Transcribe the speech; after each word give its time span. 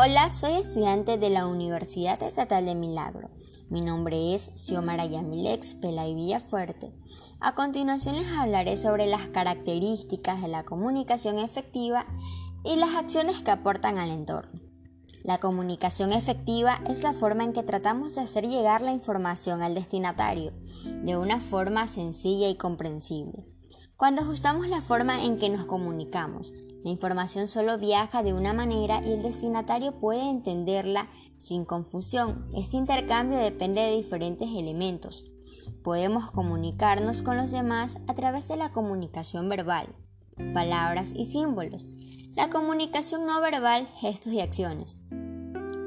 Hola, 0.00 0.30
soy 0.30 0.52
estudiante 0.52 1.18
de 1.18 1.28
la 1.28 1.48
Universidad 1.48 2.22
Estatal 2.22 2.64
de 2.64 2.76
Milagro. 2.76 3.30
Mi 3.68 3.80
nombre 3.80 4.32
es 4.32 4.52
Xiomara 4.54 5.04
Yamilex 5.06 5.74
Pelay 5.74 6.14
Villafuerte. 6.14 6.92
A 7.40 7.56
continuación 7.56 8.14
les 8.14 8.28
hablaré 8.28 8.76
sobre 8.76 9.08
las 9.08 9.26
características 9.26 10.40
de 10.40 10.46
la 10.46 10.62
comunicación 10.62 11.40
efectiva 11.40 12.06
y 12.62 12.76
las 12.76 12.94
acciones 12.94 13.42
que 13.42 13.50
aportan 13.50 13.98
al 13.98 14.12
entorno. 14.12 14.60
La 15.24 15.38
comunicación 15.38 16.12
efectiva 16.12 16.78
es 16.88 17.02
la 17.02 17.12
forma 17.12 17.42
en 17.42 17.52
que 17.52 17.64
tratamos 17.64 18.14
de 18.14 18.20
hacer 18.20 18.46
llegar 18.46 18.82
la 18.82 18.92
información 18.92 19.62
al 19.62 19.74
destinatario 19.74 20.52
de 21.02 21.16
una 21.16 21.40
forma 21.40 21.88
sencilla 21.88 22.48
y 22.48 22.54
comprensible. 22.54 23.44
Cuando 23.96 24.22
ajustamos 24.22 24.68
la 24.68 24.80
forma 24.80 25.24
en 25.24 25.40
que 25.40 25.48
nos 25.48 25.64
comunicamos, 25.64 26.52
la 26.84 26.90
información 26.90 27.46
solo 27.46 27.76
viaja 27.78 28.22
de 28.22 28.32
una 28.32 28.52
manera 28.52 29.02
y 29.04 29.12
el 29.12 29.22
destinatario 29.22 29.98
puede 29.98 30.30
entenderla 30.30 31.08
sin 31.36 31.64
confusión. 31.64 32.46
Este 32.54 32.76
intercambio 32.76 33.38
depende 33.38 33.80
de 33.80 33.96
diferentes 33.96 34.48
elementos. 34.48 35.24
Podemos 35.82 36.30
comunicarnos 36.30 37.22
con 37.22 37.36
los 37.36 37.50
demás 37.50 37.98
a 38.06 38.14
través 38.14 38.48
de 38.48 38.56
la 38.56 38.72
comunicación 38.72 39.48
verbal, 39.48 39.88
palabras 40.54 41.12
y 41.14 41.24
símbolos. 41.24 41.86
La 42.36 42.50
comunicación 42.50 43.26
no 43.26 43.40
verbal, 43.40 43.88
gestos 43.96 44.32
y 44.32 44.40
acciones. 44.40 44.98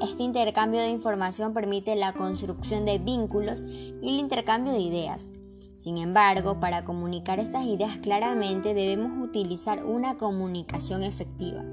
Este 0.02 0.24
intercambio 0.24 0.80
de 0.80 0.90
información 0.90 1.54
permite 1.54 1.94
la 1.96 2.12
construcción 2.12 2.84
de 2.84 2.98
vínculos 2.98 3.62
y 3.62 4.08
el 4.08 4.18
intercambio 4.18 4.72
de 4.72 4.80
ideas. 4.80 5.30
Sin 5.72 5.98
embargo, 5.98 6.60
para 6.60 6.84
comunicar 6.84 7.40
estas 7.40 7.64
ideas 7.66 7.96
claramente 7.98 8.74
debemos 8.74 9.18
utilizar 9.18 9.84
una 9.84 10.18
comunicación 10.18 11.02
efectiva. 11.02 11.64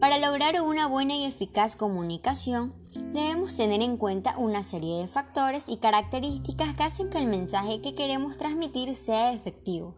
Para 0.00 0.18
lograr 0.18 0.60
una 0.60 0.86
buena 0.86 1.16
y 1.16 1.24
eficaz 1.24 1.76
comunicación, 1.76 2.74
debemos 3.14 3.56
tener 3.56 3.80
en 3.80 3.96
cuenta 3.96 4.36
una 4.36 4.62
serie 4.62 4.98
de 4.98 5.06
factores 5.06 5.68
y 5.68 5.78
características 5.78 6.74
que 6.74 6.82
hacen 6.82 7.08
que 7.08 7.18
el 7.18 7.26
mensaje 7.26 7.80
que 7.80 7.94
queremos 7.94 8.36
transmitir 8.36 8.94
sea 8.94 9.32
efectivo. 9.32 9.94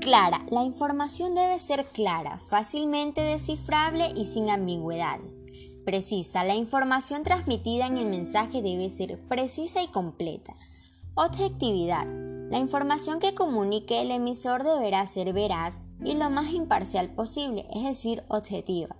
Clara. 0.00 0.40
La 0.50 0.64
información 0.64 1.34
debe 1.34 1.60
ser 1.60 1.86
clara, 1.86 2.38
fácilmente 2.38 3.20
descifrable 3.20 4.12
y 4.16 4.24
sin 4.24 4.50
ambigüedades. 4.50 5.38
Precisa. 5.84 6.42
La 6.42 6.54
información 6.54 7.22
transmitida 7.22 7.86
en 7.86 7.98
el 7.98 8.06
mensaje 8.06 8.62
debe 8.62 8.90
ser 8.90 9.20
precisa 9.28 9.80
y 9.82 9.86
completa. 9.88 10.54
Objetividad. 11.14 12.06
La 12.50 12.58
información 12.58 13.20
que 13.20 13.34
comunique 13.34 14.00
el 14.00 14.10
emisor 14.10 14.64
deberá 14.64 15.06
ser 15.06 15.34
veraz 15.34 15.82
y 16.02 16.14
lo 16.14 16.30
más 16.30 16.52
imparcial 16.52 17.10
posible, 17.10 17.66
es 17.74 17.84
decir, 17.84 18.22
objetiva. 18.28 18.96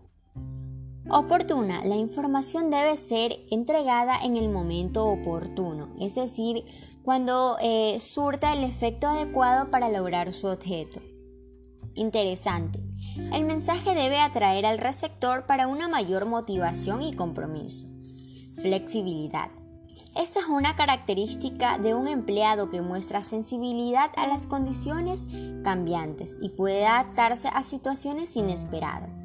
Oportuna. 1.10 1.82
La 1.86 1.96
información 1.96 2.68
debe 2.68 2.98
ser 2.98 3.38
entregada 3.50 4.22
en 4.22 4.36
el 4.36 4.50
momento 4.50 5.06
oportuno, 5.06 5.88
es 5.98 6.14
decir, 6.14 6.66
cuando 7.02 7.56
eh, 7.62 7.98
surta 8.00 8.52
el 8.52 8.62
efecto 8.62 9.06
adecuado 9.06 9.70
para 9.70 9.88
lograr 9.88 10.34
su 10.34 10.48
objeto. 10.48 11.00
Interesante. 11.94 12.78
El 13.32 13.44
mensaje 13.44 13.94
debe 13.94 14.18
atraer 14.18 14.66
al 14.66 14.76
receptor 14.76 15.46
para 15.46 15.66
una 15.66 15.88
mayor 15.88 16.26
motivación 16.26 17.00
y 17.00 17.14
compromiso. 17.14 17.86
Flexibilidad. 18.60 19.50
Esta 20.16 20.40
es 20.40 20.46
una 20.46 20.76
característica 20.76 21.78
de 21.78 21.94
un 21.94 22.06
empleado 22.06 22.70
que 22.70 22.82
muestra 22.82 23.22
sensibilidad 23.22 24.10
a 24.16 24.26
las 24.26 24.46
condiciones 24.46 25.26
cambiantes 25.64 26.38
y 26.42 26.50
puede 26.50 26.86
adaptarse 26.86 27.48
a 27.48 27.62
situaciones 27.62 28.36
inesperadas. 28.36 29.16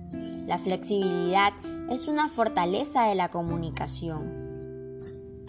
La 0.45 0.57
flexibilidad 0.57 1.53
es 1.89 2.07
una 2.07 2.29
fortaleza 2.29 3.09
de 3.09 3.15
la 3.15 3.29
comunicación. 3.29 4.47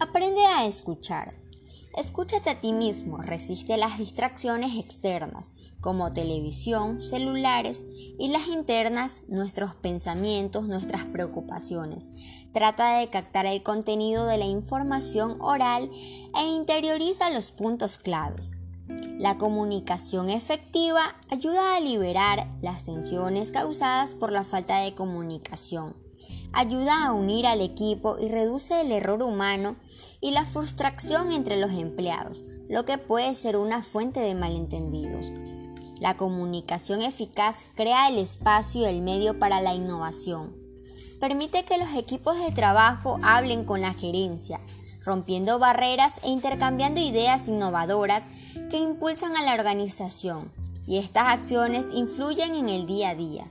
Aprende 0.00 0.44
a 0.44 0.66
escuchar. 0.66 1.34
Escúchate 1.96 2.50
a 2.50 2.60
ti 2.60 2.72
mismo, 2.72 3.16
resiste 3.18 3.76
las 3.76 3.98
distracciones 3.98 4.76
externas, 4.76 5.52
como 5.80 6.12
televisión, 6.12 7.00
celulares, 7.00 7.84
y 8.18 8.28
las 8.28 8.46
internas, 8.48 9.22
nuestros 9.28 9.74
pensamientos, 9.74 10.68
nuestras 10.68 11.04
preocupaciones. 11.04 12.10
Trata 12.52 12.98
de 12.98 13.08
captar 13.08 13.46
el 13.46 13.62
contenido 13.62 14.26
de 14.26 14.38
la 14.38 14.46
información 14.46 15.38
oral 15.40 15.90
e 16.38 16.46
interioriza 16.46 17.30
los 17.30 17.52
puntos 17.52 17.96
claves. 17.96 18.57
La 19.18 19.36
comunicación 19.38 20.30
efectiva 20.30 21.02
ayuda 21.30 21.76
a 21.76 21.80
liberar 21.80 22.48
las 22.60 22.84
tensiones 22.84 23.52
causadas 23.52 24.14
por 24.14 24.32
la 24.32 24.44
falta 24.44 24.80
de 24.80 24.94
comunicación 24.94 25.94
ayuda 26.52 27.06
a 27.06 27.12
unir 27.12 27.46
al 27.46 27.60
equipo 27.60 28.16
y 28.18 28.28
reduce 28.28 28.80
el 28.80 28.92
error 28.92 29.22
humano 29.22 29.76
y 30.20 30.32
la 30.32 30.44
frustración 30.44 31.32
entre 31.32 31.56
los 31.56 31.72
empleados, 31.72 32.44
lo 32.68 32.84
que 32.84 32.98
puede 32.98 33.34
ser 33.34 33.56
una 33.56 33.82
fuente 33.82 34.20
de 34.20 34.34
malentendidos. 34.34 35.32
La 36.00 36.16
comunicación 36.16 37.02
eficaz 37.02 37.64
crea 37.74 38.08
el 38.08 38.18
espacio 38.18 38.82
y 38.82 38.84
el 38.84 39.02
medio 39.02 39.38
para 39.38 39.60
la 39.60 39.74
innovación. 39.74 40.54
Permite 41.20 41.64
que 41.64 41.78
los 41.78 41.92
equipos 41.94 42.38
de 42.38 42.52
trabajo 42.52 43.18
hablen 43.22 43.64
con 43.64 43.80
la 43.80 43.92
gerencia, 43.94 44.60
rompiendo 45.04 45.58
barreras 45.58 46.14
e 46.22 46.28
intercambiando 46.28 47.00
ideas 47.00 47.48
innovadoras 47.48 48.28
que 48.70 48.78
impulsan 48.78 49.36
a 49.36 49.42
la 49.42 49.54
organización, 49.54 50.50
y 50.86 50.98
estas 50.98 51.28
acciones 51.28 51.88
influyen 51.92 52.54
en 52.54 52.68
el 52.68 52.86
día 52.86 53.10
a 53.10 53.14
día. 53.14 53.46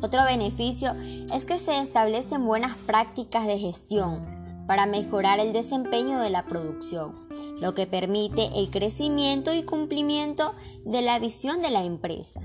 Otro 0.00 0.24
beneficio 0.24 0.92
es 1.34 1.44
que 1.44 1.58
se 1.58 1.80
establecen 1.80 2.46
buenas 2.46 2.76
prácticas 2.78 3.46
de 3.46 3.58
gestión 3.58 4.38
para 4.66 4.86
mejorar 4.86 5.40
el 5.40 5.52
desempeño 5.52 6.20
de 6.20 6.30
la 6.30 6.44
producción, 6.44 7.14
lo 7.60 7.74
que 7.74 7.86
permite 7.86 8.50
el 8.54 8.70
crecimiento 8.70 9.52
y 9.54 9.62
cumplimiento 9.62 10.54
de 10.84 11.02
la 11.02 11.18
visión 11.18 11.62
de 11.62 11.70
la 11.70 11.84
empresa. 11.84 12.42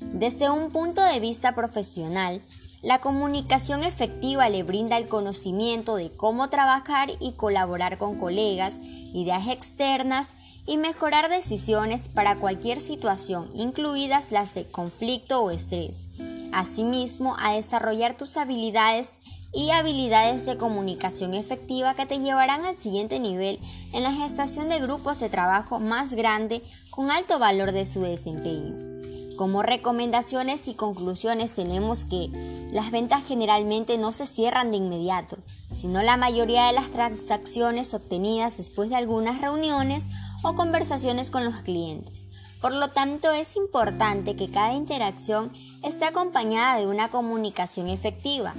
Desde 0.00 0.48
un 0.48 0.70
punto 0.70 1.02
de 1.02 1.20
vista 1.20 1.54
profesional, 1.54 2.40
la 2.86 3.00
comunicación 3.00 3.82
efectiva 3.82 4.48
le 4.48 4.62
brinda 4.62 4.96
el 4.96 5.08
conocimiento 5.08 5.96
de 5.96 6.12
cómo 6.12 6.50
trabajar 6.50 7.10
y 7.18 7.32
colaborar 7.32 7.98
con 7.98 8.16
colegas, 8.16 8.80
ideas 9.12 9.48
externas 9.48 10.34
y 10.68 10.76
mejorar 10.76 11.28
decisiones 11.28 12.06
para 12.06 12.36
cualquier 12.36 12.78
situación, 12.78 13.50
incluidas 13.54 14.30
las 14.30 14.54
de 14.54 14.66
conflicto 14.66 15.40
o 15.40 15.50
estrés 15.50 16.04
Asimismo, 16.52 17.34
a 17.40 17.54
desarrollar 17.54 18.16
tus 18.16 18.36
habilidades 18.36 19.18
y 19.52 19.70
habilidades 19.70 20.46
de 20.46 20.56
comunicación 20.56 21.34
efectiva 21.34 21.94
que 21.94 22.06
te 22.06 22.20
llevarán 22.20 22.64
al 22.64 22.76
siguiente 22.76 23.18
nivel 23.18 23.58
en 23.94 24.04
la 24.04 24.12
gestación 24.12 24.68
de 24.68 24.78
grupos 24.78 25.18
de 25.18 25.28
trabajo 25.28 25.80
más 25.80 26.14
grande 26.14 26.62
con 26.90 27.10
alto 27.10 27.40
valor 27.40 27.72
de 27.72 27.84
su 27.84 28.02
desempeño. 28.02 28.95
Como 29.36 29.62
recomendaciones 29.62 30.66
y 30.66 30.74
conclusiones 30.74 31.52
tenemos 31.52 32.06
que 32.06 32.30
las 32.72 32.90
ventas 32.90 33.22
generalmente 33.26 33.98
no 33.98 34.12
se 34.12 34.26
cierran 34.26 34.70
de 34.70 34.78
inmediato, 34.78 35.36
sino 35.72 36.02
la 36.02 36.16
mayoría 36.16 36.66
de 36.66 36.72
las 36.72 36.90
transacciones 36.90 37.92
obtenidas 37.92 38.56
después 38.56 38.88
de 38.88 38.96
algunas 38.96 39.40
reuniones 39.42 40.06
o 40.42 40.54
conversaciones 40.54 41.30
con 41.30 41.44
los 41.44 41.56
clientes. 41.56 42.24
Por 42.62 42.72
lo 42.72 42.88
tanto, 42.88 43.30
es 43.32 43.56
importante 43.56 44.36
que 44.36 44.50
cada 44.50 44.72
interacción 44.72 45.52
esté 45.84 46.06
acompañada 46.06 46.78
de 46.78 46.86
una 46.86 47.10
comunicación 47.10 47.88
efectiva. 47.88 48.54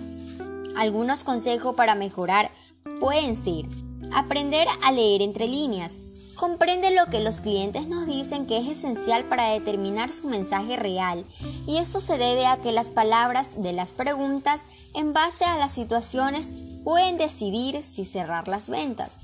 Algunos 0.78 1.24
consejos 1.24 1.76
para 1.76 1.96
mejorar 1.96 2.52
pueden 3.00 3.36
ser 3.36 3.66
aprender 4.14 4.68
a 4.84 4.92
leer 4.92 5.24
entre 5.24 5.48
líneas. 5.48 6.00
Comprende 6.38 6.92
lo 6.92 7.08
que 7.08 7.20
los 7.20 7.42
clientes 7.42 7.88
nos 7.88 8.06
dicen 8.06 8.46
que 8.46 8.60
es 8.60 8.68
esencial 8.68 9.26
para 9.26 9.50
determinar 9.50 10.14
su 10.14 10.28
mensaje 10.28 10.76
real 10.76 11.26
y 11.66 11.78
eso 11.78 12.00
se 12.00 12.20
debe 12.20 12.46
a 12.46 12.58
que 12.58 12.72
las 12.72 12.90
palabras 12.90 13.62
de 13.62 13.74
las 13.74 13.92
preguntas 13.92 14.66
en 14.94 15.14
base 15.14 15.46
a 15.46 15.58
las 15.58 15.74
situaciones 15.74 16.54
pueden 16.84 17.18
decidir 17.18 17.82
si 17.82 18.06
cerrar 18.06 18.48
las 18.48 18.70
ventas. 18.70 19.20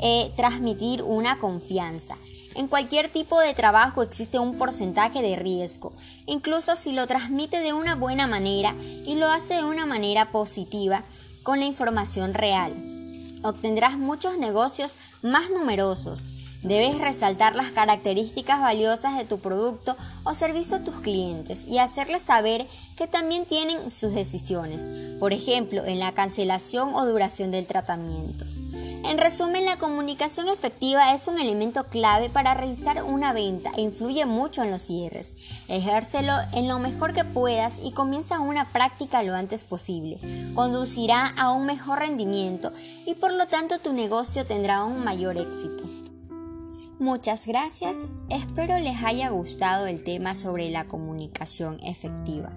Eh, 0.00 0.32
transmitir 0.36 1.02
una 1.02 1.38
confianza. 1.38 2.16
En 2.54 2.68
cualquier 2.68 3.08
tipo 3.08 3.38
de 3.40 3.52
trabajo 3.52 4.02
existe 4.02 4.38
un 4.38 4.56
porcentaje 4.56 5.22
de 5.22 5.36
riesgo, 5.36 5.92
incluso 6.26 6.76
si 6.76 6.92
lo 6.92 7.06
transmite 7.06 7.60
de 7.60 7.72
una 7.72 7.94
buena 7.94 8.26
manera 8.26 8.74
y 9.04 9.16
lo 9.16 9.28
hace 9.28 9.54
de 9.54 9.64
una 9.64 9.86
manera 9.86 10.32
positiva 10.32 11.02
con 11.42 11.58
la 11.58 11.66
información 11.66 12.32
real. 12.32 12.72
Obtendrás 13.42 13.98
muchos 13.98 14.38
negocios 14.38 14.94
más 15.22 15.50
numerosos. 15.50 16.22
Debes 16.64 16.98
resaltar 16.98 17.54
las 17.54 17.72
características 17.72 18.58
valiosas 18.58 19.18
de 19.18 19.26
tu 19.26 19.38
producto 19.38 19.96
o 20.24 20.32
servicio 20.32 20.78
a 20.78 20.80
tus 20.80 20.94
clientes 21.00 21.66
y 21.68 21.76
hacerles 21.76 22.22
saber 22.22 22.66
que 22.96 23.06
también 23.06 23.44
tienen 23.44 23.90
sus 23.90 24.14
decisiones, 24.14 24.86
por 25.20 25.34
ejemplo, 25.34 25.84
en 25.84 25.98
la 25.98 26.12
cancelación 26.12 26.94
o 26.94 27.04
duración 27.04 27.50
del 27.50 27.66
tratamiento. 27.66 28.46
En 29.04 29.18
resumen, 29.18 29.66
la 29.66 29.76
comunicación 29.76 30.48
efectiva 30.48 31.12
es 31.12 31.28
un 31.28 31.38
elemento 31.38 31.84
clave 31.84 32.30
para 32.30 32.54
realizar 32.54 33.04
una 33.04 33.34
venta 33.34 33.70
e 33.76 33.82
influye 33.82 34.24
mucho 34.24 34.62
en 34.62 34.70
los 34.70 34.80
cierres. 34.80 35.34
Ejércelo 35.68 36.32
en 36.54 36.66
lo 36.66 36.78
mejor 36.78 37.12
que 37.12 37.24
puedas 37.24 37.80
y 37.82 37.92
comienza 37.92 38.40
una 38.40 38.64
práctica 38.64 39.22
lo 39.22 39.34
antes 39.34 39.64
posible. 39.64 40.18
Conducirá 40.54 41.26
a 41.36 41.52
un 41.52 41.66
mejor 41.66 41.98
rendimiento 41.98 42.72
y 43.04 43.12
por 43.12 43.34
lo 43.34 43.46
tanto 43.46 43.78
tu 43.78 43.92
negocio 43.92 44.46
tendrá 44.46 44.84
un 44.84 45.04
mayor 45.04 45.36
éxito. 45.36 46.03
Muchas 47.00 47.46
gracias, 47.48 47.98
espero 48.30 48.78
les 48.78 49.02
haya 49.02 49.30
gustado 49.30 49.86
el 49.86 50.04
tema 50.04 50.34
sobre 50.34 50.70
la 50.70 50.86
comunicación 50.86 51.80
efectiva. 51.82 52.52